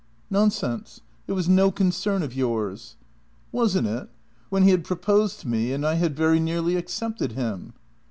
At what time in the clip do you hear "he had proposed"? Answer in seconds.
4.63-5.41